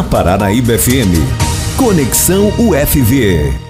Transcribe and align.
na 0.00 0.02
Paranaíba 0.02 0.78
FM. 0.78 1.12
Conexão 1.76 2.48
UFV. 2.58 3.69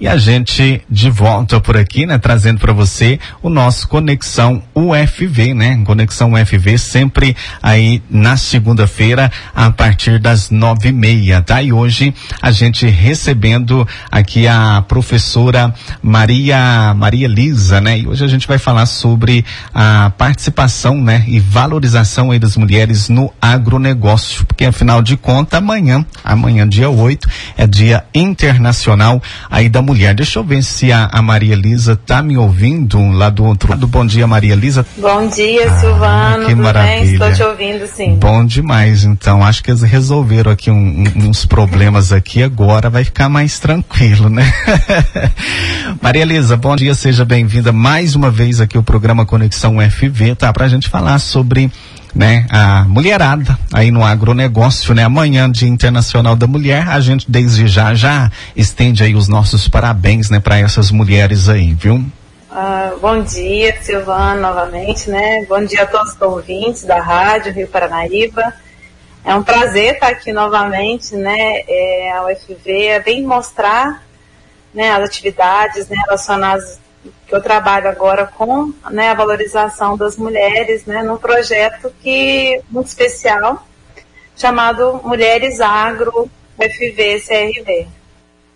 E 0.00 0.08
a 0.08 0.16
gente 0.16 0.82
de 0.90 1.10
volta 1.10 1.60
por 1.60 1.76
aqui, 1.76 2.04
né, 2.04 2.18
trazendo 2.18 2.58
para 2.58 2.72
você 2.72 3.18
o 3.42 3.48
nosso 3.48 3.86
Conexão 3.88 4.62
UFV, 4.74 5.54
né? 5.54 5.80
Conexão 5.84 6.32
UFV 6.32 6.76
sempre 6.78 7.36
aí 7.62 8.02
na 8.10 8.36
segunda-feira 8.36 9.30
a 9.54 9.70
partir 9.70 10.18
das 10.18 10.50
nove 10.50 10.88
e 10.88 10.92
meia, 10.92 11.40
tá? 11.40 11.62
E 11.62 11.72
hoje 11.72 12.12
a 12.42 12.50
gente 12.50 12.86
recebendo 12.86 13.86
aqui 14.10 14.48
a 14.48 14.82
professora 14.86 15.72
Maria 16.02 16.92
Maria 16.94 17.28
Lisa, 17.28 17.80
né? 17.80 18.00
E 18.00 18.06
hoje 18.06 18.24
a 18.24 18.28
gente 18.28 18.48
vai 18.48 18.58
falar 18.58 18.86
sobre 18.86 19.44
a 19.72 20.10
participação, 20.18 21.00
né, 21.00 21.24
e 21.26 21.38
valorização 21.38 22.30
aí 22.30 22.38
das 22.38 22.56
mulheres 22.56 23.08
no 23.08 23.32
agronegócio, 23.40 24.44
porque 24.46 24.64
afinal 24.64 25.02
de 25.02 25.16
contas 25.16 25.58
amanhã, 25.58 26.04
amanhã 26.24 26.68
dia 26.68 26.90
8 26.90 27.28
é 27.56 27.66
dia 27.66 28.04
internacional 28.14 29.22
aí 29.50 29.68
da 29.68 29.82
mulher. 29.84 30.14
Deixa 30.14 30.38
eu 30.38 30.44
ver 30.44 30.62
se 30.62 30.90
a, 30.90 31.08
a 31.12 31.22
Maria 31.22 31.52
Elisa 31.52 31.94
tá 31.94 32.22
me 32.22 32.36
ouvindo 32.36 32.98
lá 33.12 33.30
do 33.30 33.44
outro 33.44 33.70
lado. 33.70 33.86
Bom 33.86 34.04
dia, 34.04 34.26
Maria 34.26 34.54
Elisa. 34.54 34.84
Bom 34.96 35.28
dia, 35.28 35.70
ah, 35.70 35.78
Silvano. 35.78 36.46
Que 36.46 36.54
maravilha. 36.54 37.00
Bem? 37.00 37.12
Estou 37.12 37.32
te 37.32 37.42
ouvindo, 37.42 37.86
sim. 37.86 38.16
Bom 38.16 38.44
demais. 38.44 39.04
Então, 39.04 39.44
acho 39.44 39.62
que 39.62 39.70
eles 39.70 39.82
resolveram 39.82 40.50
aqui 40.50 40.70
um, 40.70 41.04
um, 41.16 41.28
uns 41.28 41.44
problemas 41.44 42.12
aqui 42.12 42.42
agora, 42.42 42.90
vai 42.90 43.04
ficar 43.04 43.28
mais 43.28 43.58
tranquilo, 43.58 44.28
né? 44.28 44.50
Maria 46.00 46.22
Elisa, 46.22 46.56
bom 46.56 46.74
dia, 46.74 46.94
seja 46.94 47.24
bem-vinda 47.24 47.72
mais 47.72 48.14
uma 48.14 48.30
vez 48.30 48.60
aqui 48.60 48.76
ao 48.76 48.82
programa 48.82 49.26
Conexão 49.26 49.76
FV, 49.78 50.34
tá? 50.34 50.52
Pra 50.52 50.68
gente 50.68 50.88
falar 50.88 51.18
sobre 51.18 51.70
né, 52.14 52.46
a 52.50 52.84
mulherada 52.84 53.58
aí 53.72 53.90
no 53.90 54.04
agronegócio, 54.04 54.94
né? 54.94 55.02
Amanhã, 55.02 55.50
Dia 55.50 55.68
Internacional 55.68 56.36
da 56.36 56.46
Mulher, 56.46 56.88
a 56.88 57.00
gente 57.00 57.30
desde 57.30 57.66
já 57.66 57.94
já 57.94 58.30
estende 58.54 59.02
aí 59.02 59.14
os 59.14 59.28
nossos 59.28 59.68
parabéns, 59.68 60.30
né, 60.30 60.38
para 60.38 60.58
essas 60.58 60.90
mulheres 60.90 61.48
aí, 61.48 61.74
viu? 61.74 61.96
Uh, 61.96 63.00
bom 63.00 63.20
dia, 63.22 63.76
Silvana, 63.82 64.40
novamente, 64.40 65.10
né? 65.10 65.44
Bom 65.48 65.64
dia 65.64 65.82
a 65.82 65.86
todos 65.86 66.12
os 66.12 66.22
ouvintes 66.22 66.84
da 66.84 67.00
Rádio 67.00 67.52
Rio 67.52 67.66
Paranaíba. 67.66 68.54
É 69.24 69.34
um 69.34 69.42
prazer 69.42 69.94
estar 69.94 70.08
aqui 70.08 70.32
novamente, 70.32 71.16
né? 71.16 71.62
É, 71.66 72.12
a 72.12 72.26
UFV 72.26 73.00
vem 73.04 73.24
mostrar 73.24 74.04
né, 74.72 74.90
as 74.92 75.02
atividades 75.04 75.88
né, 75.88 75.96
relacionadas 76.06 76.78
que 77.26 77.34
eu 77.34 77.42
trabalho 77.42 77.88
agora 77.88 78.26
com 78.26 78.72
né, 78.90 79.10
a 79.10 79.14
valorização 79.14 79.96
das 79.96 80.16
mulheres, 80.16 80.84
né, 80.86 81.02
num 81.02 81.16
projeto 81.16 81.92
que 82.02 82.60
muito 82.70 82.86
especial 82.86 83.66
chamado 84.36 85.00
Mulheres 85.04 85.60
Agro 85.60 86.30
FV 86.58 87.20
CRV. 87.20 87.86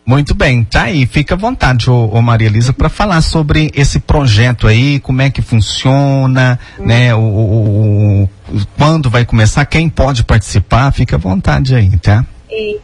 Muito 0.04 0.34
bem, 0.34 0.64
tá 0.64 0.84
aí, 0.84 1.06
fica 1.06 1.34
à 1.34 1.36
vontade, 1.36 1.90
ô, 1.90 2.06
ô 2.06 2.22
Maria 2.22 2.46
Elisa, 2.46 2.72
para 2.72 2.88
falar 2.88 3.20
sobre 3.20 3.70
esse 3.74 4.00
projeto 4.00 4.66
aí, 4.66 4.98
como 5.00 5.20
é 5.20 5.28
que 5.28 5.42
funciona, 5.42 6.58
hum. 6.78 6.86
né, 6.86 7.14
o, 7.14 7.18
o, 7.18 8.22
o, 8.24 8.30
quando 8.78 9.10
vai 9.10 9.26
começar, 9.26 9.66
quem 9.66 9.86
pode 9.86 10.24
participar, 10.24 10.90
fica 10.92 11.16
à 11.16 11.18
vontade 11.18 11.74
aí, 11.74 11.94
tá? 11.98 12.24
E 12.50 12.80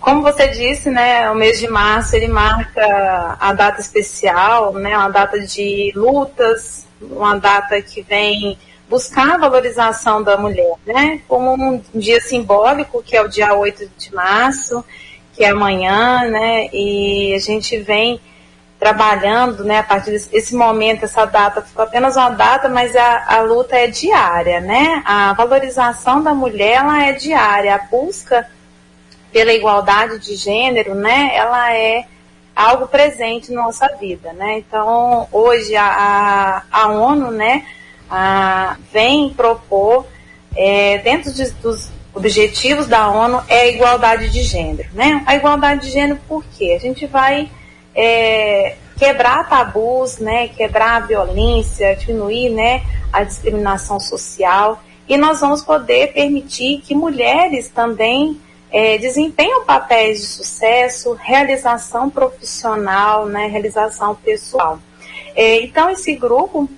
como 0.00 0.22
você 0.22 0.48
disse, 0.48 0.90
né, 0.90 1.30
o 1.30 1.34
mês 1.34 1.58
de 1.58 1.68
março 1.68 2.14
ele 2.14 2.28
marca 2.28 3.36
a 3.38 3.52
data 3.52 3.80
especial, 3.80 4.72
né, 4.72 4.96
uma 4.96 5.08
data 5.08 5.40
de 5.40 5.92
lutas, 5.94 6.86
uma 7.00 7.36
data 7.36 7.80
que 7.82 8.02
vem 8.02 8.58
buscar 8.88 9.34
a 9.34 9.38
valorização 9.38 10.22
da 10.22 10.36
mulher, 10.36 10.74
né, 10.86 11.20
como 11.28 11.52
um 11.54 11.82
dia 11.94 12.20
simbólico, 12.20 13.02
que 13.02 13.16
é 13.16 13.22
o 13.22 13.28
dia 13.28 13.54
8 13.54 13.90
de 13.98 14.14
março, 14.14 14.84
que 15.34 15.44
é 15.44 15.50
amanhã, 15.50 16.28
né, 16.30 16.68
e 16.72 17.34
a 17.34 17.38
gente 17.38 17.78
vem 17.78 18.20
trabalhando, 18.78 19.64
né, 19.64 19.78
a 19.78 19.82
partir 19.82 20.12
desse 20.12 20.54
momento, 20.54 21.04
essa 21.04 21.24
data 21.24 21.60
ficou 21.60 21.84
apenas 21.84 22.16
uma 22.16 22.30
data, 22.30 22.68
mas 22.68 22.94
a, 22.94 23.24
a 23.36 23.40
luta 23.40 23.76
é 23.76 23.88
diária, 23.88 24.60
né, 24.60 25.02
a 25.04 25.32
valorização 25.32 26.22
da 26.22 26.32
mulher, 26.32 26.76
ela 26.76 27.04
é 27.04 27.12
diária, 27.12 27.74
a 27.74 27.78
busca 27.78 28.46
pela 29.38 29.52
igualdade 29.52 30.18
de 30.18 30.34
gênero, 30.34 30.96
né, 30.96 31.30
ela 31.32 31.72
é 31.72 32.04
algo 32.56 32.88
presente 32.88 33.52
na 33.52 33.62
nossa 33.62 33.86
vida, 33.94 34.32
né? 34.32 34.58
Então, 34.58 35.28
hoje 35.30 35.76
a, 35.76 35.86
a, 35.86 36.62
a 36.72 36.88
ONU, 36.88 37.30
né, 37.30 37.64
a, 38.10 38.76
vem 38.92 39.30
propor, 39.30 40.04
é, 40.56 40.98
dentro 40.98 41.32
de, 41.32 41.48
dos 41.52 41.88
objetivos 42.12 42.88
da 42.88 43.08
ONU, 43.08 43.40
é 43.46 43.60
a 43.60 43.68
igualdade 43.68 44.28
de 44.28 44.42
gênero, 44.42 44.88
né? 44.92 45.22
A 45.24 45.36
igualdade 45.36 45.82
de 45.82 45.92
gênero 45.92 46.18
por 46.26 46.44
quê? 46.56 46.74
A 46.76 46.80
gente 46.80 47.06
vai 47.06 47.48
é, 47.94 48.74
quebrar 48.96 49.48
tabus, 49.48 50.18
né, 50.18 50.48
quebrar 50.48 50.96
a 50.96 51.06
violência, 51.06 51.94
diminuir, 51.94 52.50
né, 52.50 52.82
a 53.12 53.22
discriminação 53.22 54.00
social 54.00 54.82
e 55.08 55.16
nós 55.16 55.38
vamos 55.38 55.62
poder 55.62 56.12
permitir 56.12 56.80
que 56.80 56.92
mulheres 56.92 57.68
também 57.68 58.40
é, 58.70 58.98
desempenham 58.98 59.64
papéis 59.64 60.20
de 60.20 60.26
sucesso, 60.26 61.14
realização 61.14 62.10
profissional, 62.10 63.26
né, 63.26 63.46
realização 63.46 64.14
pessoal. 64.14 64.78
É, 65.34 65.62
então, 65.62 65.90
esse 65.90 66.14
grupo, 66.14 66.68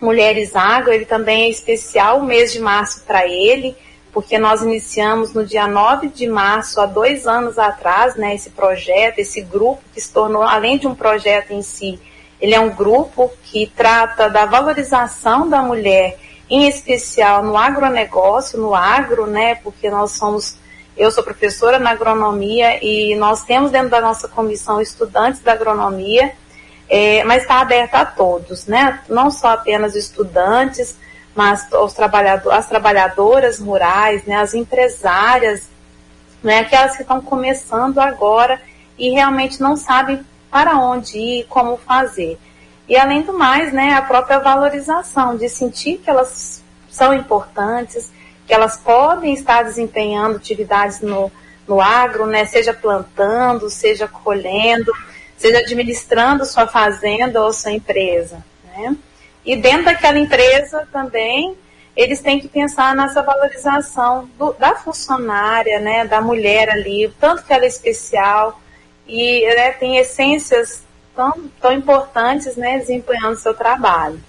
Mulheres 0.00 0.54
Agro, 0.54 0.92
ele 0.92 1.04
também 1.04 1.44
é 1.44 1.50
especial, 1.50 2.18
o 2.20 2.24
mês 2.24 2.52
de 2.52 2.60
março 2.60 3.02
para 3.04 3.26
ele, 3.26 3.76
porque 4.12 4.38
nós 4.38 4.62
iniciamos 4.62 5.34
no 5.34 5.44
dia 5.44 5.66
9 5.66 6.08
de 6.08 6.26
março, 6.26 6.80
há 6.80 6.86
dois 6.86 7.26
anos 7.26 7.58
atrás, 7.58 8.16
né, 8.16 8.34
esse 8.34 8.50
projeto, 8.50 9.18
esse 9.18 9.42
grupo 9.42 9.82
que 9.92 10.00
se 10.00 10.10
tornou, 10.10 10.42
além 10.42 10.78
de 10.78 10.86
um 10.86 10.94
projeto 10.94 11.50
em 11.52 11.62
si, 11.62 12.00
ele 12.40 12.54
é 12.54 12.60
um 12.60 12.70
grupo 12.70 13.30
que 13.42 13.66
trata 13.74 14.28
da 14.28 14.46
valorização 14.46 15.48
da 15.48 15.60
mulher, 15.60 16.18
em 16.48 16.68
especial 16.68 17.42
no 17.42 17.56
agronegócio, 17.56 18.58
no 18.58 18.74
agro, 18.74 19.26
né, 19.26 19.56
porque 19.56 19.90
nós 19.90 20.12
somos 20.12 20.56
eu 20.96 21.10
sou 21.10 21.22
professora 21.22 21.78
na 21.78 21.90
agronomia 21.90 22.82
e 22.82 23.14
nós 23.16 23.42
temos 23.42 23.70
dentro 23.70 23.90
da 23.90 24.00
nossa 24.00 24.26
comissão 24.28 24.80
estudantes 24.80 25.40
da 25.42 25.52
agronomia, 25.52 26.32
é, 26.88 27.22
mas 27.24 27.42
está 27.42 27.60
aberta 27.60 27.98
a 27.98 28.06
todos, 28.06 28.66
né? 28.66 29.00
Não 29.08 29.30
só 29.30 29.48
apenas 29.48 29.94
estudantes, 29.94 30.96
mas 31.34 31.68
os 31.70 31.92
trabalhador, 31.92 32.50
as 32.52 32.66
trabalhadoras 32.66 33.58
rurais, 33.58 34.24
né? 34.24 34.36
as 34.36 34.54
empresárias, 34.54 35.68
né? 36.42 36.60
aquelas 36.60 36.96
que 36.96 37.02
estão 37.02 37.20
começando 37.20 37.98
agora 37.98 38.60
e 38.98 39.10
realmente 39.10 39.60
não 39.60 39.76
sabem 39.76 40.24
para 40.50 40.78
onde 40.78 41.18
ir, 41.18 41.44
como 41.44 41.76
fazer. 41.76 42.38
E 42.88 42.96
além 42.96 43.22
do 43.22 43.32
mais, 43.32 43.72
né, 43.72 43.92
a 43.94 44.00
própria 44.00 44.38
valorização, 44.38 45.36
de 45.36 45.48
sentir 45.48 45.98
que 45.98 46.08
elas 46.08 46.62
são 46.88 47.12
importantes, 47.12 48.10
elas 48.52 48.76
podem 48.76 49.32
estar 49.34 49.62
desempenhando 49.62 50.36
atividades 50.36 51.00
no, 51.00 51.30
no 51.66 51.80
agro, 51.80 52.26
né, 52.26 52.44
seja 52.44 52.72
plantando, 52.72 53.68
seja 53.68 54.06
colhendo, 54.06 54.92
seja 55.36 55.58
administrando 55.58 56.44
sua 56.44 56.66
fazenda 56.66 57.42
ou 57.42 57.52
sua 57.52 57.72
empresa. 57.72 58.44
Né? 58.64 58.96
E 59.44 59.56
dentro 59.56 59.86
daquela 59.86 60.18
empresa 60.18 60.86
também, 60.92 61.56
eles 61.96 62.20
têm 62.20 62.38
que 62.38 62.48
pensar 62.48 62.94
nessa 62.94 63.22
valorização 63.22 64.28
do, 64.38 64.52
da 64.52 64.74
funcionária, 64.74 65.80
né, 65.80 66.04
da 66.04 66.20
mulher 66.20 66.68
ali, 66.68 67.12
tanto 67.18 67.42
que 67.42 67.52
ela 67.52 67.64
é 67.64 67.68
especial 67.68 68.60
e 69.06 69.46
né, 69.54 69.72
tem 69.72 69.96
essências 69.96 70.82
tão, 71.14 71.50
tão 71.60 71.72
importantes 71.72 72.56
né, 72.56 72.78
desempenhando 72.78 73.36
seu 73.36 73.54
trabalho. 73.54 74.20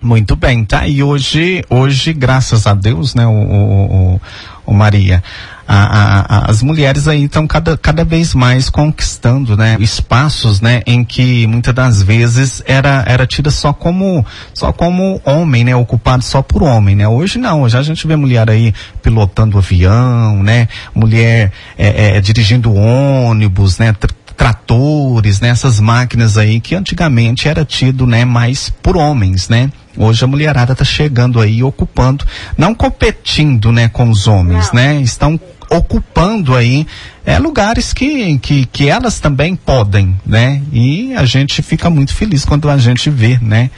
Muito 0.00 0.36
bem, 0.36 0.64
tá? 0.64 0.86
E 0.86 1.02
hoje, 1.02 1.64
hoje, 1.68 2.12
graças 2.12 2.68
a 2.68 2.74
Deus, 2.74 3.16
né, 3.16 3.26
o, 3.26 3.32
o, 3.32 4.20
o 4.64 4.72
Maria, 4.72 5.20
a, 5.66 6.46
a, 6.46 6.50
as 6.50 6.62
mulheres 6.62 7.08
aí 7.08 7.24
estão 7.24 7.48
cada, 7.48 7.76
cada 7.76 8.04
vez 8.04 8.32
mais 8.32 8.70
conquistando, 8.70 9.56
né, 9.56 9.76
espaços, 9.80 10.60
né, 10.60 10.82
em 10.86 11.02
que 11.02 11.48
muitas 11.48 11.74
das 11.74 12.00
vezes 12.00 12.62
era, 12.64 13.02
era 13.08 13.26
tida 13.26 13.50
só 13.50 13.72
como, 13.72 14.24
só 14.54 14.72
como 14.72 15.20
homem, 15.24 15.64
né, 15.64 15.74
ocupado 15.74 16.22
só 16.22 16.42
por 16.42 16.62
homem, 16.62 16.94
né. 16.94 17.08
Hoje 17.08 17.36
não, 17.36 17.62
hoje 17.62 17.76
a 17.76 17.82
gente 17.82 18.06
vê 18.06 18.14
mulher 18.14 18.48
aí 18.48 18.72
pilotando 19.02 19.58
avião, 19.58 20.44
né, 20.44 20.68
mulher 20.94 21.50
é, 21.76 22.16
é, 22.16 22.20
dirigindo 22.20 22.72
ônibus, 22.72 23.78
né, 23.78 23.92
tratores, 24.36 25.40
né, 25.40 25.48
essas 25.48 25.80
máquinas 25.80 26.38
aí 26.38 26.60
que 26.60 26.76
antigamente 26.76 27.48
era 27.48 27.64
tido, 27.64 28.06
né, 28.06 28.24
mais 28.24 28.70
por 28.70 28.96
homens, 28.96 29.48
né. 29.48 29.68
Hoje 29.98 30.24
a 30.24 30.28
mulherada 30.28 30.72
está 30.72 30.84
chegando 30.84 31.40
aí, 31.40 31.62
ocupando, 31.62 32.24
não 32.56 32.72
competindo, 32.74 33.72
né, 33.72 33.88
com 33.88 34.08
os 34.08 34.28
homens, 34.28 34.68
não. 34.68 34.80
né? 34.80 35.00
Estão 35.00 35.38
ocupando 35.70 36.54
aí 36.54 36.86
é, 37.26 37.38
lugares 37.38 37.92
que, 37.92 38.38
que, 38.38 38.64
que 38.66 38.88
elas 38.88 39.20
também 39.20 39.56
podem, 39.56 40.16
né? 40.24 40.62
E 40.72 41.14
a 41.14 41.24
gente 41.24 41.60
fica 41.62 41.90
muito 41.90 42.14
feliz 42.14 42.44
quando 42.44 42.70
a 42.70 42.78
gente 42.78 43.10
vê, 43.10 43.38
né? 43.42 43.70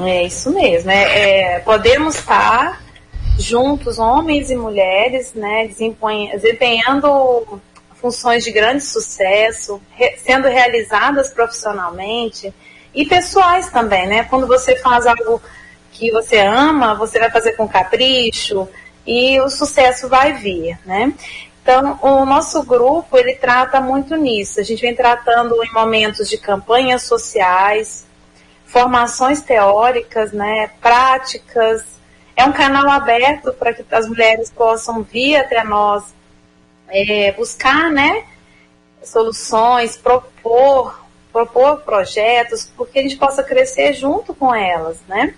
É 0.00 0.26
isso 0.26 0.52
mesmo. 0.52 0.90
É, 0.90 1.54
é 1.54 1.58
podemos 1.60 2.16
estar 2.16 2.80
juntos, 3.38 3.98
homens 3.98 4.50
e 4.50 4.56
mulheres, 4.56 5.32
né, 5.34 5.68
desempenhando 5.68 7.60
funções 8.00 8.44
de 8.44 8.50
grande 8.50 8.82
sucesso, 8.82 9.80
re, 9.90 10.16
sendo 10.18 10.48
realizadas 10.48 11.30
profissionalmente 11.30 12.52
e 12.94 13.04
pessoais 13.04 13.70
também, 13.70 14.06
né? 14.06 14.24
Quando 14.24 14.46
você 14.46 14.76
faz 14.76 15.06
algo 15.06 15.42
que 15.92 16.10
você 16.10 16.38
ama, 16.38 16.94
você 16.94 17.18
vai 17.18 17.30
fazer 17.30 17.52
com 17.52 17.68
capricho 17.68 18.68
e 19.06 19.40
o 19.40 19.48
sucesso 19.48 20.08
vai 20.08 20.34
vir, 20.34 20.78
né? 20.84 21.12
Então, 21.62 21.98
o 22.00 22.24
nosso 22.24 22.62
grupo, 22.62 23.18
ele 23.18 23.34
trata 23.34 23.78
muito 23.80 24.16
nisso. 24.16 24.58
A 24.58 24.62
gente 24.62 24.80
vem 24.80 24.94
tratando 24.94 25.54
em 25.62 25.70
momentos 25.72 26.28
de 26.28 26.38
campanhas 26.38 27.02
sociais, 27.02 28.06
formações 28.64 29.42
teóricas, 29.42 30.32
né, 30.32 30.70
práticas. 30.80 31.84
É 32.34 32.44
um 32.44 32.52
canal 32.52 32.88
aberto 32.88 33.52
para 33.52 33.74
que 33.74 33.84
as 33.90 34.08
mulheres 34.08 34.50
possam 34.50 35.02
vir 35.02 35.36
até 35.36 35.62
nós 35.62 36.04
é, 36.90 37.32
buscar, 37.32 37.90
né, 37.90 38.24
soluções, 39.02 39.96
propor, 39.96 41.00
propor 41.32 41.80
projetos, 41.82 42.70
porque 42.76 42.98
a 42.98 43.02
gente 43.02 43.16
possa 43.16 43.42
crescer 43.42 43.92
junto 43.94 44.34
com 44.34 44.54
elas, 44.54 44.98
né? 45.08 45.34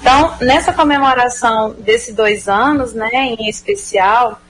Então, 0.00 0.36
nessa 0.40 0.72
comemoração 0.72 1.72
desses 1.72 2.14
dois 2.14 2.48
anos, 2.48 2.94
né, 2.94 3.08
em 3.12 3.48
especial, 3.48 4.40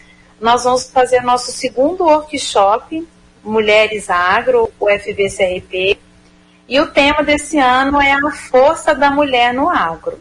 nós 0.41 0.65
vamos 0.65 0.91
fazer 0.91 1.23
nosso 1.23 1.53
segundo 1.53 2.05
workshop, 2.05 3.07
Mulheres 3.43 4.09
Agro, 4.09 4.73
o 4.79 4.89
FBCRP, 4.89 5.99
e 6.67 6.81
o 6.81 6.87
tema 6.87 7.23
desse 7.23 7.59
ano 7.59 8.01
é 8.01 8.13
a 8.13 8.31
força 8.31 8.95
da 8.95 9.11
mulher 9.11 9.53
no 9.53 9.69
agro. 9.69 10.19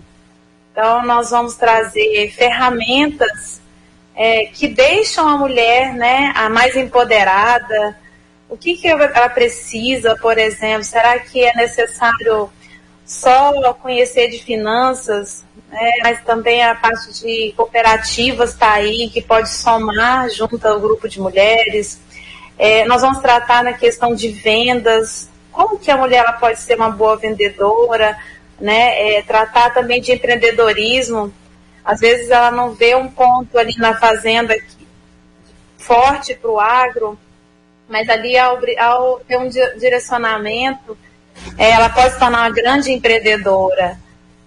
Então, 0.72 1.06
nós 1.06 1.30
vamos 1.30 1.56
trazer 1.56 2.32
ferramentas 2.32 3.62
é, 4.16 4.46
que 4.46 4.68
deixam 4.68 5.28
a 5.28 5.38
mulher 5.38 5.94
né, 5.94 6.32
a 6.36 6.50
mais 6.50 6.76
empoderada. 6.76 7.98
O 8.50 8.56
que, 8.56 8.76
que 8.76 8.88
ela 8.88 9.30
precisa, 9.30 10.16
por 10.22 10.38
exemplo? 10.38 10.84
Será 10.84 11.18
que 11.20 11.44
é 11.44 11.54
necessário 11.56 12.50
só 13.06 13.74
conhecer 13.74 14.30
de 14.30 14.40
finanças, 14.40 15.44
né, 15.70 15.92
mas 16.04 16.24
também 16.24 16.64
a 16.64 16.76
parte 16.76 17.14
de 17.14 17.54
cooperativas 17.56 18.52
está 18.52 18.74
aí, 18.74 19.10
que 19.10 19.22
pode 19.22 19.50
somar 19.50 20.30
junto 20.30 20.66
ao 20.66 20.80
grupo 20.80 21.10
de 21.10 21.20
mulheres. 21.20 22.00
É, 22.58 22.86
nós 22.86 23.02
vamos 23.02 23.20
tratar 23.20 23.64
na 23.64 23.74
questão 23.74 24.14
de 24.16 24.30
vendas, 24.30 25.30
como 25.52 25.78
que 25.78 25.92
a 25.92 25.98
mulher 25.98 26.40
pode 26.40 26.60
ser 26.60 26.76
uma 26.76 26.90
boa 26.90 27.18
vendedora, 27.18 28.18
né? 28.60 29.18
É, 29.18 29.22
tratar 29.22 29.74
também 29.74 30.00
de 30.02 30.12
empreendedorismo. 30.12 31.34
Às 31.84 32.00
vezes 32.00 32.30
ela 32.30 32.52
não 32.52 32.74
vê 32.74 32.96
um 32.96 33.10
ponto 33.10 33.58
ali 33.58 33.74
na 33.78 33.96
fazenda 33.96 34.56
forte 35.78 36.34
para 36.36 36.50
o 36.50 36.60
agro, 36.60 37.20
mas 37.90 38.08
ali 38.08 38.38
ao, 38.38 38.60
ao 38.80 39.20
ter 39.20 39.38
um 39.38 39.50
direcionamento, 39.50 40.98
é, 41.58 41.72
ela 41.72 41.90
pode 41.90 42.14
se 42.14 42.20
tornar 42.20 42.44
uma 42.44 42.50
grande 42.50 42.92
empreendedora. 42.92 44.00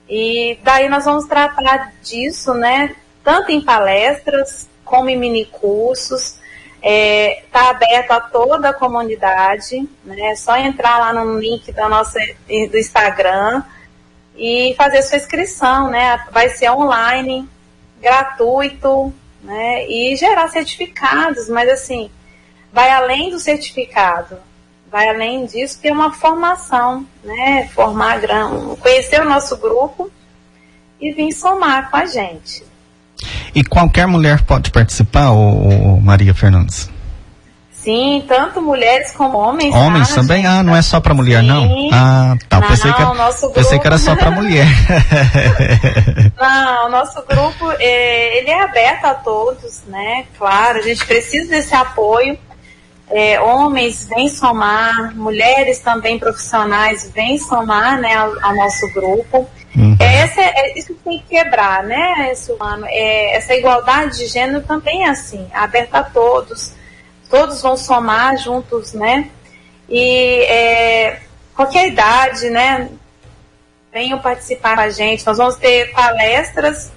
E 0.08 0.58
daí 0.62 0.88
nós 0.88 1.04
vamos 1.04 1.26
tratar 1.26 1.92
disso, 2.02 2.54
né? 2.54 2.94
Tanto 3.22 3.50
em 3.50 3.60
palestras 3.60 4.68
como 4.84 5.10
em 5.10 5.16
mini 5.16 5.44
cursos. 5.44 6.38
Está 6.76 6.88
é, 6.88 7.44
tá 7.50 7.70
aberto 7.70 8.10
a 8.12 8.20
toda 8.20 8.68
a 8.70 8.74
comunidade, 8.74 9.88
né? 10.04 10.30
É 10.30 10.36
só 10.36 10.56
entrar 10.56 10.98
lá 10.98 11.12
no 11.12 11.38
link 11.38 11.70
da 11.72 11.88
nossa, 11.88 12.18
do 12.46 12.78
Instagram 12.78 13.62
e 14.36 14.74
fazer 14.76 15.02
sua 15.02 15.16
inscrição, 15.16 15.90
né? 15.90 16.24
Vai 16.30 16.48
ser 16.50 16.70
online, 16.70 17.48
gratuito, 18.00 19.12
né? 19.42 19.86
E 19.86 20.16
gerar 20.16 20.48
certificados, 20.48 21.48
mas 21.48 21.68
assim, 21.68 22.10
vai 22.72 22.90
além 22.90 23.30
do 23.30 23.38
certificado, 23.38 24.38
vai 24.90 25.08
além 25.08 25.46
disso, 25.46 25.80
que 25.80 25.88
é 25.88 25.92
uma 25.92 26.12
formação, 26.12 27.06
né? 27.24 27.68
Formar, 27.74 28.20
conhecer 28.80 29.20
o 29.20 29.28
nosso 29.28 29.56
grupo 29.56 30.10
e 31.00 31.12
vir 31.12 31.32
somar 31.32 31.90
com 31.90 31.96
a 31.96 32.06
gente. 32.06 32.64
E 33.54 33.64
qualquer 33.64 34.06
mulher 34.06 34.44
pode 34.44 34.70
participar, 34.70 35.30
ou, 35.30 36.00
Maria 36.00 36.34
Fernandes? 36.34 36.90
Sim, 37.86 38.24
tanto 38.26 38.60
mulheres 38.60 39.12
como 39.12 39.38
homens. 39.38 39.72
Homens 39.72 40.08
tá, 40.08 40.16
também? 40.16 40.42
Gente? 40.42 40.50
Ah, 40.50 40.62
não 40.64 40.74
é 40.74 40.82
só 40.82 40.98
para 40.98 41.14
mulher, 41.14 41.40
Sim. 41.40 41.46
não? 41.46 41.88
Ah, 41.92 42.36
tá. 42.48 42.58
Não, 42.58 42.66
pensei, 42.66 42.92
que 42.92 43.00
era, 43.00 43.14
grupo... 43.14 43.50
pensei 43.50 43.78
que 43.78 43.86
era 43.86 43.98
só 43.98 44.16
para 44.16 44.30
mulher. 44.32 44.66
não, 46.36 46.86
o 46.86 46.88
nosso 46.88 47.24
grupo, 47.24 47.70
é, 47.78 48.38
ele 48.38 48.50
é 48.50 48.60
aberto 48.60 49.04
a 49.04 49.14
todos, 49.14 49.82
né? 49.86 50.24
Claro, 50.36 50.78
a 50.78 50.82
gente 50.82 51.06
precisa 51.06 51.48
desse 51.48 51.76
apoio. 51.76 52.36
É, 53.08 53.40
homens 53.40 54.08
vêm 54.08 54.28
somar, 54.28 55.14
mulheres 55.14 55.78
também 55.78 56.18
profissionais 56.18 57.08
vêm 57.14 57.38
somar 57.38 58.00
né, 58.00 58.16
ao, 58.16 58.32
ao 58.42 58.56
nosso 58.56 58.92
grupo. 58.92 59.48
Uhum. 59.76 59.96
Essa, 60.00 60.40
é, 60.40 60.76
isso 60.76 60.92
tem 61.04 61.20
que 61.20 61.36
quebrar, 61.36 61.84
né, 61.84 62.32
esse. 62.32 62.52
É, 62.88 63.36
essa 63.36 63.54
igualdade 63.54 64.18
de 64.18 64.26
gênero 64.26 64.62
também 64.62 65.04
é 65.04 65.10
assim, 65.10 65.46
aberta 65.54 65.98
a 65.98 66.02
todos. 66.02 66.74
Todos 67.28 67.60
vão 67.60 67.76
somar 67.76 68.36
juntos, 68.38 68.92
né? 68.92 69.30
E 69.88 70.42
é, 70.44 71.20
qualquer 71.54 71.88
idade, 71.88 72.50
né? 72.50 72.88
Venham 73.92 74.18
participar 74.18 74.76
com 74.76 74.82
a 74.82 74.90
gente. 74.90 75.26
Nós 75.26 75.38
vamos 75.38 75.56
ter 75.56 75.92
palestras 75.92 76.92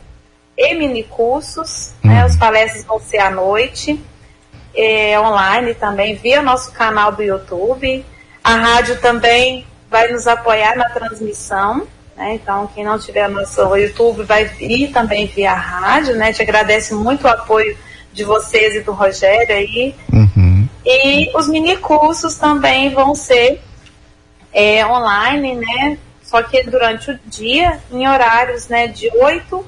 e 0.57 0.75
mini 0.75 1.03
cursos, 1.03 1.93
né? 2.03 2.11
uhum. 2.11 2.17
né? 2.17 2.23
As 2.23 2.35
palestras 2.35 2.83
vão 2.83 2.99
ser 2.99 3.19
à 3.19 3.29
noite, 3.29 3.99
é, 4.75 5.19
online 5.19 5.73
também, 5.73 6.15
via 6.15 6.41
nosso 6.41 6.71
canal 6.71 7.11
do 7.11 7.23
YouTube. 7.23 8.05
A 8.43 8.55
rádio 8.55 8.99
também 8.99 9.65
vai 9.89 10.11
nos 10.11 10.27
apoiar 10.27 10.75
na 10.75 10.89
transmissão. 10.89 11.87
Né? 12.15 12.33
Então, 12.33 12.67
quem 12.75 12.83
não 12.83 12.99
tiver 12.99 13.29
nosso 13.29 13.75
YouTube 13.75 14.23
vai 14.23 14.45
vir 14.45 14.91
também 14.91 15.25
via 15.25 15.53
rádio, 15.53 16.15
né? 16.15 16.33
Te 16.33 16.41
agradece 16.41 16.93
muito 16.93 17.23
o 17.23 17.27
apoio 17.27 17.77
de 18.13 18.23
vocês 18.23 18.75
e 18.75 18.81
do 18.81 18.91
Rogério 18.91 19.55
aí. 19.55 19.95
Uhum. 20.11 20.67
E 20.85 21.37
os 21.37 21.47
mini 21.47 21.77
cursos 21.77 22.35
também 22.35 22.93
vão 22.93 23.13
ser 23.13 23.61
é, 24.51 24.85
online, 24.85 25.55
né? 25.55 25.97
Só 26.23 26.43
que 26.43 26.63
durante 26.63 27.11
o 27.11 27.19
dia, 27.25 27.79
em 27.91 28.07
horários 28.07 28.67
né, 28.67 28.87
de 28.87 29.09
8 29.15 29.65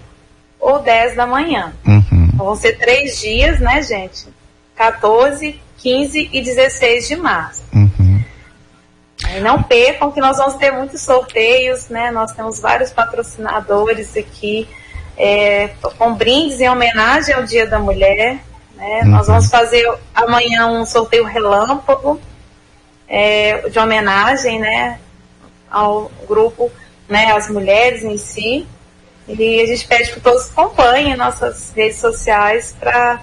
ou 0.60 0.80
10 0.80 1.16
da 1.16 1.26
manhã. 1.26 1.74
Uhum. 1.86 2.30
Então, 2.34 2.46
vão 2.46 2.56
ser 2.56 2.78
três 2.78 3.20
dias, 3.20 3.60
né, 3.60 3.82
gente? 3.82 4.28
14, 4.76 5.60
15 5.78 6.30
e 6.32 6.42
16 6.42 7.08
de 7.08 7.16
março. 7.16 7.64
Uhum. 7.74 8.24
E 9.36 9.40
não 9.40 9.64
percam 9.64 10.12
que 10.12 10.20
nós 10.20 10.38
vamos 10.38 10.56
ter 10.56 10.72
muitos 10.72 11.02
sorteios, 11.02 11.90
né? 11.90 12.12
Nós 12.12 12.32
temos 12.34 12.60
vários 12.60 12.92
patrocinadores 12.92 14.16
aqui 14.16 14.68
é, 15.22 15.70
com 16.00 16.16
brindes 16.16 16.60
em 16.60 16.68
homenagem 16.68 17.36
ao 17.36 17.44
Dia 17.44 17.68
da 17.68 17.80
Mulher. 17.80 18.40
Né? 18.76 19.02
Uhum. 19.04 19.10
Nós 19.12 19.28
vamos 19.28 19.48
fazer 19.52 19.88
amanhã 20.16 20.66
um 20.66 20.84
sorteio 20.84 21.26
relâmpago 21.26 22.20
é, 23.08 23.70
de 23.70 23.78
homenagem, 23.78 24.60
né, 24.60 24.98
ao 25.70 26.10
grupo, 26.28 26.72
né, 27.08 27.32
às 27.34 27.50
mulheres 27.52 28.04
em 28.04 28.18
si. 28.18 28.66
E 29.28 29.62
a 29.62 29.66
gente 29.68 29.88
pede 29.88 30.12
que 30.12 30.20
todos 30.20 30.50
acompanhem 30.50 31.16
nossas 31.16 31.72
redes 31.76 32.00
sociais 32.00 32.76
para 32.80 33.22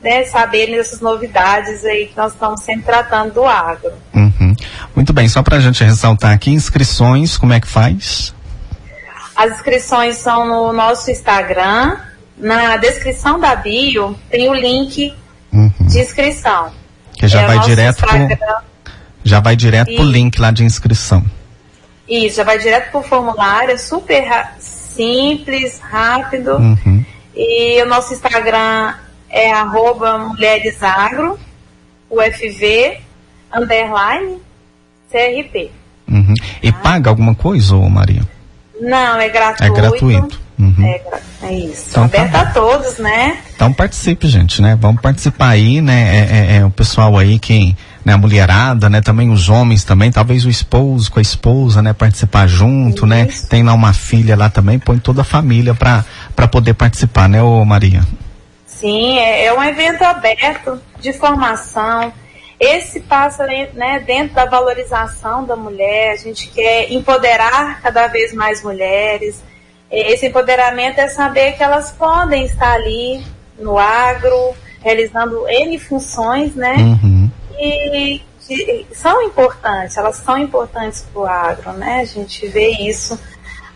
né, 0.00 0.24
saberem 0.24 0.76
dessas 0.76 1.00
novidades 1.00 1.84
aí 1.84 2.06
que 2.06 2.16
nós 2.16 2.32
estamos 2.32 2.60
sempre 2.62 2.84
tratando 2.84 3.34
do 3.34 3.44
agro. 3.44 3.92
Uhum. 4.14 4.54
Muito 4.94 5.12
bem, 5.12 5.28
só 5.28 5.42
para 5.42 5.56
a 5.56 5.60
gente 5.60 5.82
ressaltar 5.82 6.32
aqui, 6.32 6.52
inscrições, 6.52 7.36
como 7.36 7.52
é 7.52 7.60
que 7.60 7.66
faz? 7.66 8.32
As 9.34 9.52
inscrições 9.52 10.16
são 10.16 10.46
no 10.46 10.72
nosso 10.72 11.10
Instagram. 11.10 11.96
Na 12.36 12.76
descrição 12.76 13.38
da 13.38 13.54
bio 13.54 14.18
tem 14.30 14.48
o 14.48 14.54
link 14.54 15.14
uhum. 15.52 15.72
de 15.80 16.00
inscrição. 16.00 16.72
Que 17.12 17.28
já 17.28 17.42
é 17.42 17.46
vai 17.46 17.58
direto 17.60 17.98
pro, 17.98 18.58
já 19.22 19.40
vai 19.40 19.56
direto 19.56 19.90
e, 19.90 19.96
pro 19.96 20.04
link 20.04 20.38
lá 20.40 20.50
de 20.50 20.64
inscrição. 20.64 21.24
Isso, 22.08 22.36
já 22.36 22.44
vai 22.44 22.58
direto 22.58 22.90
pro 22.90 23.02
formulário, 23.02 23.72
é 23.72 23.76
super 23.76 24.48
simples, 24.58 25.78
rápido. 25.80 26.56
Uhum. 26.56 27.04
E 27.34 27.82
o 27.82 27.86
nosso 27.86 28.12
Instagram 28.12 28.94
é 29.30 29.52
arroba 29.52 30.18
mulheresagro, 30.18 31.38
UFV, 32.10 33.00
underline, 33.52 34.38
CRP. 35.10 35.70
Uhum. 36.08 36.34
E 36.62 36.70
tá? 36.70 36.78
paga 36.78 37.10
alguma 37.10 37.34
coisa, 37.34 37.74
ô 37.74 37.88
Maria? 37.88 38.22
Não, 38.84 39.20
é 39.20 39.28
gratuito. 39.28 39.64
É 39.64 39.70
gratuito. 39.70 40.40
Uhum. 40.58 40.86
É, 40.86 41.00
é, 41.42 41.52
isso. 41.54 41.90
Então, 41.90 42.04
Aberta 42.04 42.32
tá 42.32 42.40
a 42.42 42.52
todos, 42.52 42.98
né? 42.98 43.38
Então 43.54 43.72
participe, 43.72 44.28
gente, 44.28 44.62
né? 44.62 44.78
Vamos 44.80 45.00
participar 45.00 45.48
aí, 45.48 45.80
né? 45.80 46.16
É, 46.16 46.20
é, 46.20 46.56
é 46.58 46.64
o 46.64 46.70
pessoal 46.70 47.18
aí 47.18 47.38
que 47.38 47.76
né, 48.04 48.12
a 48.12 48.18
mulherada, 48.18 48.88
né, 48.90 49.00
também 49.00 49.30
os 49.30 49.48
homens 49.48 49.82
também, 49.82 50.12
talvez 50.12 50.44
o 50.44 50.50
esposo 50.50 51.10
com 51.10 51.18
a 51.18 51.22
esposa, 51.22 51.80
né, 51.80 51.94
participar 51.94 52.46
junto, 52.46 53.06
né? 53.06 53.26
Isso. 53.26 53.44
né? 53.44 53.48
Tem 53.48 53.62
lá 53.62 53.72
uma 53.72 53.94
filha 53.94 54.36
lá 54.36 54.50
também, 54.50 54.78
põe 54.78 54.98
toda 54.98 55.22
a 55.22 55.24
família 55.24 55.74
para 55.74 56.04
para 56.36 56.46
poder 56.46 56.74
participar, 56.74 57.28
né, 57.28 57.42
ô 57.42 57.64
Maria? 57.64 58.02
Sim, 58.66 59.18
é, 59.18 59.46
é 59.46 59.54
um 59.54 59.62
evento 59.62 60.02
aberto 60.02 60.80
de 61.00 61.12
formação. 61.12 62.12
Esse 62.58 63.00
passa 63.00 63.46
né, 63.46 64.02
dentro 64.06 64.34
da 64.34 64.46
valorização 64.46 65.44
da 65.44 65.56
mulher, 65.56 66.12
a 66.12 66.16
gente 66.16 66.48
quer 66.48 66.90
empoderar 66.92 67.80
cada 67.82 68.06
vez 68.06 68.32
mais 68.32 68.62
mulheres. 68.62 69.42
Esse 69.90 70.26
empoderamento 70.26 70.98
é 70.98 71.08
saber 71.08 71.52
que 71.52 71.62
elas 71.62 71.92
podem 71.92 72.44
estar 72.44 72.72
ali 72.72 73.24
no 73.58 73.78
agro, 73.78 74.54
realizando 74.80 75.48
N 75.48 75.78
funções, 75.78 76.54
né? 76.54 76.76
Uhum. 76.76 77.30
E 77.58 78.22
que 78.46 78.86
são 78.92 79.22
importantes, 79.22 79.96
elas 79.96 80.16
são 80.16 80.36
importantes 80.36 81.06
para 81.12 81.22
o 81.22 81.26
agro, 81.26 81.72
né? 81.72 82.00
A 82.00 82.04
gente 82.04 82.46
vê 82.46 82.70
isso 82.70 83.18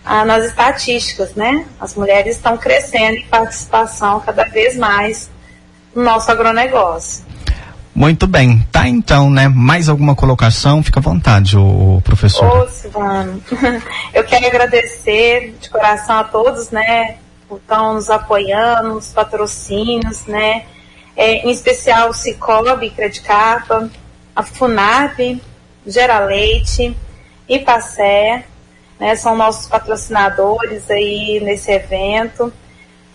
ah, 0.04 0.24
nas 0.24 0.44
estatísticas, 0.44 1.34
né? 1.34 1.66
As 1.80 1.94
mulheres 1.94 2.36
estão 2.36 2.56
crescendo 2.56 3.16
em 3.16 3.26
participação 3.26 4.20
cada 4.20 4.44
vez 4.44 4.76
mais 4.76 5.30
no 5.94 6.02
nosso 6.02 6.30
agronegócio. 6.30 7.27
Muito 7.98 8.26
bem. 8.26 8.66
Tá 8.70 8.88
então, 8.88 9.28
né? 9.28 9.48
Mais 9.48 9.88
alguma 9.88 10.14
colocação? 10.14 10.82
Fica 10.82 11.00
à 11.00 11.02
vontade, 11.02 11.56
o 11.56 12.00
professor. 12.04 12.46
Ô, 12.46 12.68
Silvano, 12.68 13.42
eu 14.14 14.24
quero 14.24 14.46
agradecer 14.46 15.56
de 15.60 15.68
coração 15.68 16.18
a 16.18 16.24
todos, 16.24 16.70
né? 16.70 17.16
Por 17.48 17.56
estão 17.56 17.94
nos 17.94 18.08
apoiando, 18.08 18.96
os 18.96 19.08
patrocínios, 19.08 20.26
né? 20.26 20.64
é, 21.18 21.44
em 21.44 21.50
especial 21.50 22.10
o 22.10 22.14
Cicobi, 22.14 22.90
Credicapa, 22.90 23.90
a 24.36 24.42
FUNAP, 24.44 25.42
Gera 25.84 26.20
Leite, 26.20 26.96
Ipacé, 27.48 28.44
né, 29.00 29.16
são 29.16 29.36
nossos 29.36 29.66
patrocinadores 29.66 30.88
aí 30.88 31.40
nesse 31.42 31.72
evento. 31.72 32.52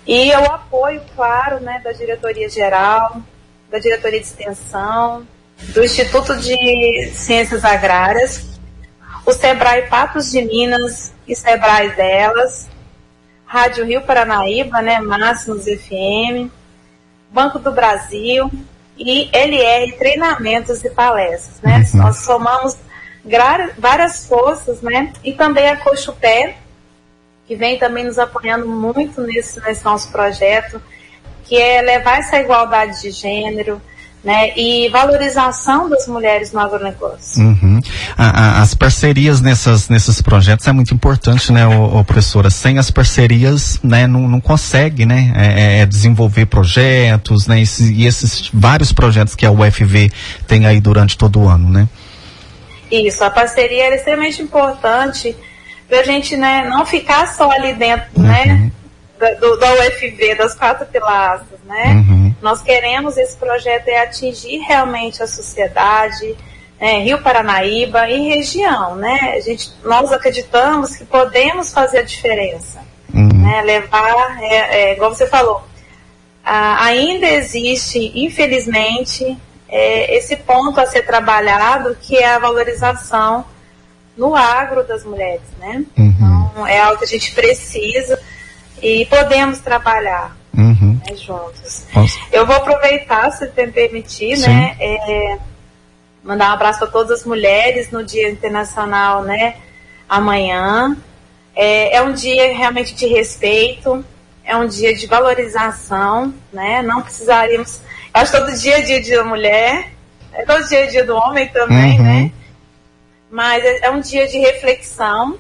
E 0.06 0.32
o 0.32 0.52
apoio, 0.52 1.02
claro, 1.16 1.62
né, 1.62 1.80
da 1.82 1.94
diretoria 1.94 2.50
geral, 2.50 3.22
da 3.74 3.80
diretoria 3.80 4.20
de 4.20 4.28
extensão, 4.28 5.28
do 5.70 5.84
Instituto 5.84 6.38
de 6.38 7.12
Ciências 7.16 7.66
Agrárias, 7.66 8.46
o 9.26 9.32
Sebrae 9.32 9.88
Patos 9.88 10.30
de 10.30 10.44
Minas 10.44 11.12
e 11.28 11.36
Sebrae 11.36 11.90
delas, 11.96 12.70
Rádio 13.48 13.84
Rio 13.84 14.02
Paranaíba, 14.04 14.80
né, 14.80 15.02
Máximos 15.02 15.64
FM, 15.66 16.52
Banco 17.32 17.58
do 17.58 17.72
Brasil 17.72 18.52
e 18.96 19.28
LR 19.36 19.92
Treinamentos 19.94 20.84
e 20.84 20.92
Palestras, 20.92 21.60
né? 21.64 21.84
Uhum. 21.96 22.00
Nós 22.00 22.18
somamos 22.18 22.78
várias 23.80 24.28
forças, 24.28 24.84
né? 24.84 25.12
E 25.24 25.34
também 25.34 25.68
a 25.68 25.78
Cochupé, 25.78 26.58
que 27.48 27.56
vem 27.56 27.80
também 27.80 28.04
nos 28.04 28.20
apoiando 28.20 28.68
muito 28.68 29.22
nesse, 29.22 29.60
nesse 29.62 29.84
nosso 29.84 30.12
projeto, 30.12 30.80
que 31.44 31.56
é 31.56 31.82
levar 31.82 32.20
essa 32.20 32.40
igualdade 32.40 33.02
de 33.02 33.12
gênero, 33.12 33.82
né, 34.24 34.54
e 34.56 34.88
valorização 34.88 35.90
das 35.90 36.08
mulheres 36.08 36.54
no 36.54 36.60
agronegócio. 36.62 37.44
Uhum. 37.44 37.82
A, 38.18 38.60
a, 38.60 38.62
as 38.62 38.74
parcerias 38.74 39.42
nessas, 39.42 39.90
nesses 39.90 40.22
projetos 40.22 40.66
é 40.66 40.72
muito 40.72 40.94
importante, 40.94 41.52
né, 41.52 41.68
o, 41.68 42.00
o 42.00 42.06
professora? 42.06 42.50
Sem 42.50 42.78
as 42.78 42.90
parcerias, 42.90 43.80
né, 43.84 44.08
não, 44.08 44.22
não 44.30 44.40
consegue, 44.40 45.06
né, 45.06 45.34
é, 45.36 45.46
é, 45.46 45.80
é 45.82 45.86
desenvolver 45.86 46.46
projetos, 46.46 47.48
né, 47.48 47.62
e, 47.62 47.84
e 47.92 48.06
esses 48.06 48.50
vários 48.54 48.94
projetos 48.94 49.36
que 49.36 49.46
a 49.46 49.52
UFV 49.52 50.10
tem 50.48 50.66
aí 50.66 50.80
durante 50.80 51.18
todo 51.18 51.42
o 51.42 51.50
ano, 51.50 51.70
né? 51.70 51.90
Isso, 52.90 53.24
a 53.26 53.30
parceria 53.30 53.86
é 53.86 53.96
extremamente 53.96 54.42
importante 54.42 55.36
para 55.90 56.00
a 56.00 56.04
gente, 56.04 56.38
né, 56.38 56.66
não 56.70 56.86
ficar 56.86 57.28
só 57.28 57.52
ali 57.52 57.74
dentro, 57.74 58.06
né, 58.16 58.44
uhum. 58.44 58.48
né, 58.48 58.72
da, 59.18 59.34
do, 59.36 59.58
da 59.58 59.74
UFV, 59.74 60.36
das 60.36 60.56
quatro 60.56 60.86
pilastras, 60.86 61.60
né? 61.66 61.94
Uhum. 61.94 62.36
Nós 62.42 62.62
queremos, 62.62 63.18
esse 63.18 63.38
projeto 63.38 63.88
é 63.88 64.00
atingir 64.00 64.60
realmente 64.60 65.22
a 65.24 65.28
sociedade, 65.28 66.36
é, 66.80 66.98
Rio 67.00 67.22
Paranaíba 67.22 68.10
e 68.10 68.28
região, 68.28 68.96
né? 68.96 69.34
A 69.36 69.40
gente, 69.40 69.72
nós 69.84 70.12
acreditamos 70.12 70.96
que 70.96 71.06
podemos 71.06 71.72
fazer 71.72 72.00
a 72.00 72.04
diferença, 72.04 72.80
uhum. 73.14 73.44
né? 73.44 73.62
Levar, 73.62 74.44
é, 74.44 74.56
é, 74.56 74.94
igual 74.94 75.14
você 75.14 75.28
falou, 75.28 75.64
a, 76.44 76.86
ainda 76.86 77.28
existe, 77.28 78.12
infelizmente, 78.14 79.38
é, 79.70 80.18
esse 80.18 80.36
ponto 80.36 80.80
a 80.80 80.86
ser 80.86 81.04
trabalhado, 81.04 81.96
que 82.02 82.18
é 82.18 82.34
a 82.34 82.40
valorização 82.40 83.46
no 84.18 84.36
agro 84.36 84.84
das 84.84 85.04
mulheres, 85.06 85.48
né? 85.60 85.86
Uhum. 85.98 86.14
Então, 86.54 86.68
é 86.68 86.80
algo 86.80 87.00
que 87.00 87.06
a 87.06 87.08
gente 87.08 87.34
precisa 87.34 88.20
e 88.84 89.06
podemos 89.06 89.60
trabalhar 89.60 90.36
uhum. 90.54 91.00
né, 91.08 91.16
juntos. 91.16 91.86
Nossa. 91.96 92.20
Eu 92.32 92.46
vou 92.46 92.58
aproveitar, 92.58 93.32
se 93.32 93.46
me 93.46 93.72
permitir, 93.72 94.36
Sim. 94.36 94.50
né, 94.50 94.76
é, 94.78 95.38
mandar 96.22 96.50
um 96.50 96.54
abraço 96.54 96.84
a 96.84 96.88
todas 96.88 97.22
as 97.22 97.26
mulheres 97.26 97.90
no 97.92 98.04
Dia 98.04 98.30
Internacional, 98.30 99.24
né, 99.24 99.56
amanhã. 100.08 100.98
É, 101.56 101.96
é 101.96 102.02
um 102.02 102.12
dia 102.12 102.54
realmente 102.54 102.94
de 102.94 103.08
respeito, 103.08 104.04
é 104.44 104.56
um 104.58 104.68
dia 104.68 104.94
de 104.94 105.08
valorização, 105.08 106.34
né, 106.52 106.82
não 106.82 107.02
precisaríamos, 107.02 107.80
acho 108.14 108.32
que 108.32 108.38
todo 108.38 108.52
dia 108.60 108.80
é 108.80 108.82
dia 108.82 109.18
da 109.18 109.24
mulher, 109.24 109.92
é 110.34 110.44
todo 110.44 110.68
dia 110.68 110.84
é 110.84 110.88
dia 110.88 111.06
do 111.06 111.16
homem 111.16 111.48
também, 111.50 111.98
uhum. 112.00 112.04
né, 112.04 112.32
mas 113.32 113.64
é, 113.64 113.86
é 113.86 113.92
um 113.92 114.02
dia 114.02 114.28
de 114.28 114.40
reflexão, 114.40 115.38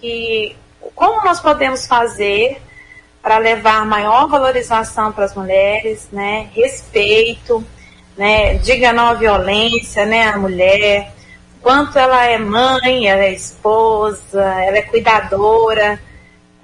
que 0.00 0.56
como 0.96 1.24
nós 1.24 1.38
podemos 1.38 1.86
fazer 1.86 2.60
para 3.22 3.38
levar 3.38 3.86
maior 3.86 4.26
valorização 4.26 5.12
para 5.12 5.24
as 5.24 5.34
mulheres, 5.34 6.08
né, 6.10 6.48
respeito, 6.54 7.64
né, 8.16 8.54
diga 8.54 8.92
não 8.92 9.06
à 9.06 9.14
violência, 9.14 10.04
né, 10.04 10.28
à 10.28 10.36
mulher, 10.36 11.12
quanto 11.62 11.98
ela 11.98 12.26
é 12.26 12.36
mãe, 12.36 13.06
ela 13.06 13.22
é 13.22 13.32
esposa, 13.32 14.42
ela 14.42 14.76
é 14.76 14.82
cuidadora, 14.82 16.00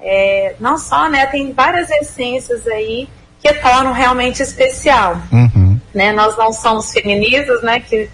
é, 0.01 0.57
não 0.59 0.77
só, 0.77 1.09
né, 1.09 1.27
tem 1.27 1.53
várias 1.53 1.89
essências 1.91 2.67
aí 2.67 3.09
que 3.41 3.55
tornam 3.55 3.93
realmente 3.93 4.43
especial, 4.43 5.17
uhum. 5.33 5.79
né, 5.95 6.13
nós 6.13 6.37
não 6.37 6.53
somos 6.53 6.93
feministas, 6.93 7.63
né, 7.63 7.79
que, 7.79 8.11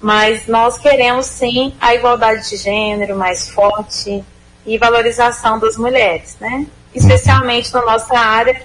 mas 0.00 0.48
nós 0.48 0.78
queremos 0.78 1.26
sim 1.26 1.74
a 1.80 1.94
igualdade 1.94 2.50
de 2.50 2.56
gênero 2.56 3.16
mais 3.16 3.48
forte 3.48 4.24
e 4.66 4.78
valorização 4.78 5.60
das 5.60 5.76
mulheres, 5.76 6.36
né, 6.40 6.66
especialmente 6.94 7.72
na 7.72 7.82
nossa 7.82 8.18
área, 8.18 8.62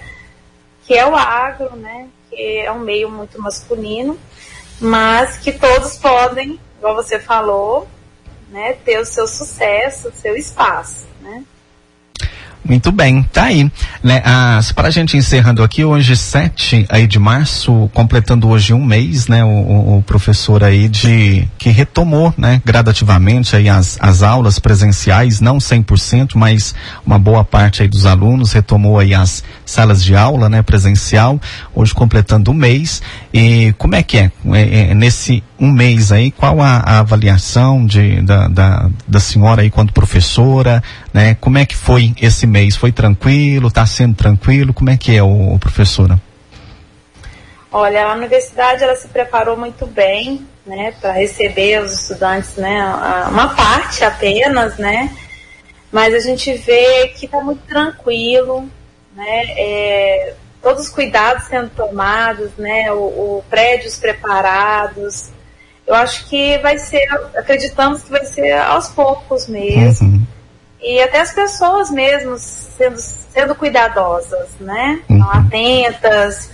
que 0.84 0.94
é 0.94 1.06
o 1.06 1.14
agro, 1.14 1.76
né? 1.76 2.08
Que 2.30 2.60
é 2.60 2.72
um 2.72 2.80
meio 2.80 3.10
muito 3.10 3.40
masculino, 3.40 4.18
mas 4.80 5.36
que 5.36 5.52
todos 5.52 5.96
podem, 5.96 6.58
igual 6.78 6.94
você 6.94 7.18
falou, 7.18 7.88
né, 8.48 8.72
ter 8.72 8.98
o 8.98 9.04
seu 9.04 9.26
sucesso, 9.26 10.08
o 10.08 10.12
seu 10.12 10.36
espaço, 10.36 11.06
né? 11.20 11.44
Muito 12.68 12.92
bem, 12.92 13.22
tá 13.32 13.44
aí. 13.44 13.72
Né, 14.02 14.20
ah, 14.26 14.60
para 14.74 14.88
a 14.88 14.90
gente 14.90 15.16
encerrando 15.16 15.62
aqui, 15.62 15.86
hoje 15.86 16.14
7 16.14 16.84
aí 16.90 17.06
de 17.06 17.18
março, 17.18 17.90
completando 17.94 18.46
hoje 18.46 18.74
um 18.74 18.84
mês, 18.84 19.26
né, 19.26 19.42
o, 19.42 19.96
o, 19.96 20.02
professor 20.02 20.62
aí 20.62 20.86
de 20.86 21.48
que 21.56 21.70
retomou, 21.70 22.32
né, 22.36 22.60
gradativamente 22.62 23.56
aí 23.56 23.70
as, 23.70 23.96
as 24.02 24.22
aulas 24.22 24.58
presenciais, 24.58 25.40
não 25.40 25.56
100%, 25.56 26.32
mas 26.34 26.74
uma 27.06 27.18
boa 27.18 27.42
parte 27.42 27.80
aí 27.80 27.88
dos 27.88 28.04
alunos 28.04 28.52
retomou 28.52 28.98
aí 28.98 29.14
as 29.14 29.42
salas 29.64 30.04
de 30.04 30.14
aula, 30.14 30.50
né, 30.50 30.60
presencial, 30.60 31.40
hoje 31.74 31.94
completando 31.94 32.50
um 32.50 32.54
mês. 32.54 33.00
E 33.32 33.74
como 33.78 33.94
é 33.94 34.02
que 34.02 34.18
é, 34.18 34.30
é, 34.52 34.90
é 34.90 34.94
nesse 34.94 35.42
um 35.60 35.72
mês 35.72 36.12
aí, 36.12 36.30
qual 36.30 36.60
a, 36.60 36.76
a 36.78 36.98
avaliação 37.00 37.84
de, 37.84 38.22
da, 38.22 38.46
da, 38.48 38.90
da 39.06 39.20
senhora 39.20 39.62
aí 39.62 39.70
quanto 39.70 39.92
professora, 39.92 40.82
né? 41.12 41.36
Como 41.40 41.58
é 41.58 41.66
que 41.66 41.74
foi 41.74 42.14
esse 42.20 42.46
mês? 42.46 42.76
Foi 42.76 42.92
tranquilo? 42.92 43.68
Está 43.68 43.84
sendo 43.84 44.14
tranquilo? 44.14 44.72
Como 44.72 44.90
é 44.90 44.96
que 44.96 45.16
é, 45.16 45.22
o, 45.22 45.54
o 45.54 45.58
professora? 45.58 46.20
Olha, 47.70 48.06
a 48.06 48.14
universidade 48.14 48.82
ela 48.82 48.96
se 48.96 49.08
preparou 49.08 49.56
muito 49.56 49.86
bem, 49.86 50.46
né, 50.64 50.94
para 51.00 51.12
receber 51.12 51.82
os 51.82 51.92
estudantes, 51.92 52.56
né, 52.56 52.82
uma 53.30 53.54
parte 53.54 54.02
apenas, 54.04 54.78
né, 54.78 55.14
mas 55.92 56.14
a 56.14 56.18
gente 56.18 56.50
vê 56.54 57.08
que 57.08 57.26
está 57.26 57.42
muito 57.42 57.60
tranquilo, 57.66 58.66
né, 59.14 59.44
é, 59.58 60.34
todos 60.62 60.84
os 60.84 60.88
cuidados 60.88 61.44
sendo 61.44 61.68
tomados, 61.70 62.52
né, 62.56 62.90
o, 62.90 62.96
o 62.96 63.44
prédios 63.50 63.96
preparados. 63.96 65.30
Eu 65.88 65.94
acho 65.96 66.28
que 66.28 66.58
vai 66.58 66.78
ser, 66.78 67.02
acreditamos 67.34 68.02
que 68.02 68.10
vai 68.10 68.24
ser 68.24 68.52
aos 68.52 68.88
poucos 68.90 69.48
mesmo. 69.48 70.06
Uhum 70.06 70.38
e 70.80 71.00
até 71.02 71.20
as 71.20 71.32
pessoas 71.32 71.90
mesmo 71.90 72.36
sendo, 72.38 72.98
sendo 72.98 73.54
cuidadosas, 73.54 74.48
né? 74.60 75.00
Uhum. 75.08 75.22
atentas, 75.24 76.50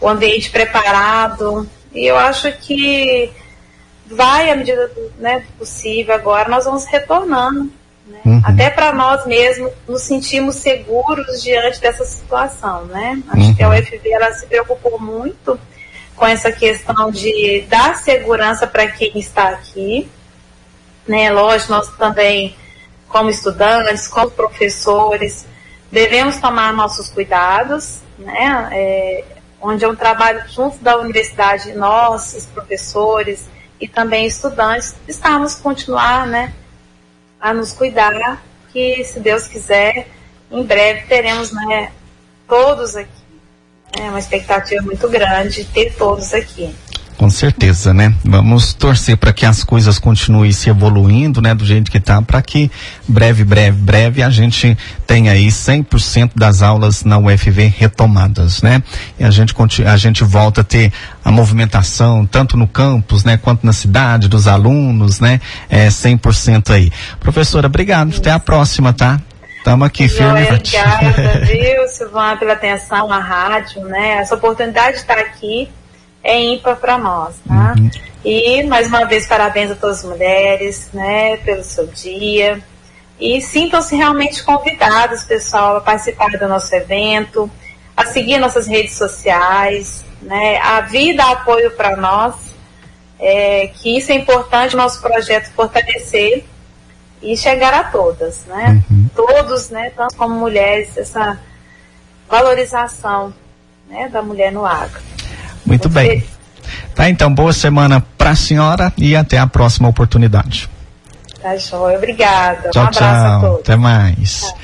o 0.00 0.08
ambiente 0.08 0.50
preparado. 0.50 1.68
E 1.94 2.06
eu 2.06 2.16
acho 2.18 2.52
que 2.58 3.32
vai, 4.06 4.50
à 4.50 4.56
medida 4.56 4.88
do 4.88 5.12
né, 5.18 5.44
possível 5.58 6.14
agora, 6.14 6.48
nós 6.48 6.64
vamos 6.64 6.84
retornando. 6.84 7.72
Né? 8.06 8.20
Uhum. 8.26 8.42
Até 8.44 8.68
para 8.68 8.92
nós 8.92 9.24
mesmos 9.24 9.72
nos 9.88 10.02
sentimos 10.02 10.56
seguros 10.56 11.42
diante 11.42 11.80
dessa 11.80 12.04
situação. 12.04 12.84
Né? 12.84 13.22
Acho 13.28 13.48
uhum. 13.48 13.54
que 13.54 13.62
a 13.62 13.70
UFV 13.70 14.10
ela 14.10 14.32
se 14.32 14.46
preocupou 14.46 15.00
muito 15.00 15.58
com 16.22 16.28
essa 16.28 16.52
questão 16.52 17.10
de 17.10 17.64
dar 17.68 17.96
segurança 17.96 18.64
para 18.64 18.86
quem 18.86 19.18
está 19.18 19.48
aqui. 19.48 20.08
Né? 21.04 21.32
Lógico, 21.32 21.72
nós 21.72 21.88
também, 21.96 22.56
como 23.08 23.28
estudantes, 23.28 24.06
como 24.06 24.30
professores, 24.30 25.44
devemos 25.90 26.36
tomar 26.36 26.72
nossos 26.74 27.08
cuidados, 27.08 27.98
né? 28.16 28.68
É, 28.70 29.24
onde 29.60 29.84
é 29.84 29.88
um 29.88 29.96
trabalho 29.96 30.48
junto 30.48 30.78
da 30.78 30.96
universidade, 30.96 31.72
nós, 31.72 32.34
os 32.34 32.46
professores 32.46 33.48
e 33.80 33.88
também 33.88 34.24
estudantes, 34.24 34.94
estamos 35.08 35.56
continuar, 35.56 36.24
né, 36.28 36.52
a 37.40 37.52
nos 37.52 37.72
cuidar, 37.72 38.40
que 38.72 39.02
se 39.02 39.18
Deus 39.18 39.48
quiser, 39.48 40.06
em 40.52 40.62
breve 40.62 41.02
teremos, 41.08 41.50
né, 41.50 41.90
todos 42.46 42.94
aqui. 42.94 43.21
É 43.98 44.08
uma 44.08 44.18
expectativa 44.18 44.82
muito 44.82 45.08
grande 45.08 45.64
ter 45.64 45.94
todos 45.94 46.32
aqui. 46.32 46.74
Com 47.22 47.30
certeza, 47.30 47.94
né? 47.94 48.12
Vamos 48.24 48.74
torcer 48.74 49.16
para 49.16 49.32
que 49.32 49.46
as 49.46 49.62
coisas 49.62 49.96
continuem 49.96 50.50
se 50.50 50.68
evoluindo, 50.68 51.40
né, 51.40 51.54
do 51.54 51.64
jeito 51.64 51.88
que 51.88 52.00
tá, 52.00 52.20
para 52.20 52.42
que 52.42 52.68
breve, 53.06 53.44
breve, 53.44 53.78
breve 53.78 54.22
a 54.24 54.30
gente 54.30 54.76
tenha 55.06 55.30
aí 55.30 55.46
100% 55.46 56.32
das 56.34 56.62
aulas 56.62 57.04
na 57.04 57.18
UFV 57.18 57.72
retomadas, 57.78 58.60
né? 58.62 58.82
E 59.20 59.24
a 59.24 59.30
gente 59.30 59.54
a 59.86 59.96
gente 59.96 60.24
volta 60.24 60.62
a 60.62 60.64
ter 60.64 60.92
a 61.24 61.30
movimentação 61.30 62.26
tanto 62.26 62.56
no 62.56 62.66
campus, 62.66 63.22
né, 63.22 63.36
quanto 63.36 63.64
na 63.64 63.72
cidade 63.72 64.26
dos 64.26 64.48
alunos, 64.48 65.20
né? 65.20 65.40
É 65.68 65.88
100% 65.88 66.70
aí. 66.70 66.90
Professora, 67.20 67.68
obrigado. 67.68 68.16
Até 68.16 68.32
a 68.32 68.40
próxima, 68.40 68.92
tá? 68.92 69.20
Estamos 69.62 69.86
aqui 69.86 70.08
firme. 70.08 70.42
Obrigada, 70.42 71.46
viu, 71.46 71.86
Silvana, 71.86 72.36
pela 72.36 72.54
atenção 72.54 73.12
à 73.12 73.20
rádio, 73.20 73.82
né? 73.82 74.14
Essa 74.14 74.34
oportunidade 74.34 74.94
de 74.94 75.02
estar 75.02 75.16
aqui 75.16 75.70
é 76.20 76.36
ímpar 76.36 76.74
para 76.74 76.98
nós, 76.98 77.36
tá? 77.46 77.76
Uhum. 77.78 77.88
E 78.24 78.64
mais 78.64 78.88
uma 78.88 79.04
vez 79.04 79.24
parabéns 79.24 79.70
a 79.70 79.76
todas 79.76 80.00
as 80.00 80.04
mulheres, 80.04 80.90
né, 80.92 81.36
pelo 81.38 81.62
seu 81.62 81.86
dia. 81.86 82.60
E 83.20 83.40
sintam-se 83.40 83.94
realmente 83.94 84.42
convidados, 84.42 85.22
pessoal, 85.22 85.76
a 85.76 85.80
participar 85.80 86.30
do 86.30 86.48
nosso 86.48 86.74
evento, 86.74 87.48
a 87.96 88.04
seguir 88.04 88.38
nossas 88.38 88.66
redes 88.66 88.94
sociais, 88.94 90.04
né? 90.20 90.58
A 90.58 90.80
vida 90.80 91.22
apoio 91.22 91.70
para 91.70 91.96
nós, 91.96 92.34
é, 93.16 93.68
que 93.68 93.96
isso 93.96 94.10
é 94.10 94.16
importante, 94.16 94.74
nosso 94.74 95.00
projeto 95.00 95.52
fortalecer 95.52 96.44
e 97.22 97.36
chegar 97.36 97.72
a 97.72 97.84
todas, 97.84 98.44
né? 98.46 98.82
Uhum. 98.90 99.01
Todos, 99.14 99.70
né, 99.70 99.90
tanto 99.96 100.16
como 100.16 100.34
mulheres, 100.34 100.96
essa 100.96 101.38
valorização 102.28 103.32
né, 103.88 104.08
da 104.08 104.22
mulher 104.22 104.50
no 104.50 104.64
agro. 104.64 105.00
Muito 105.64 105.88
Você... 105.88 105.94
bem. 105.94 106.24
Tá, 106.94 107.08
então, 107.08 107.32
boa 107.32 107.52
semana 107.52 108.04
para 108.16 108.30
a 108.30 108.36
senhora 108.36 108.92
e 108.96 109.16
até 109.16 109.38
a 109.38 109.46
próxima 109.46 109.88
oportunidade. 109.88 110.68
Tá 111.40 111.56
joia, 111.56 111.96
obrigada. 111.96 112.70
Tchau, 112.70 112.84
um 112.84 112.86
abraço 112.86 112.98
tchau. 113.00 113.36
a 113.36 113.40
todos. 113.40 113.60
Até 113.60 113.76
mais. 113.76 114.40
Tá. 114.42 114.61